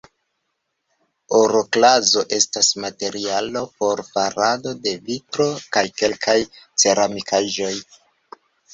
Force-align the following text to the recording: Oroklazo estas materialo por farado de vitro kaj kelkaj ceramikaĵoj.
Oroklazo 1.39 2.23
estas 2.39 2.71
materialo 2.87 3.63
por 3.77 4.03
farado 4.09 4.75
de 4.89 4.97
vitro 5.13 5.49
kaj 5.79 5.87
kelkaj 6.03 6.39
ceramikaĵoj. 6.89 7.75